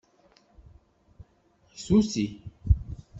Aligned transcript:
Htuti. 1.77 2.25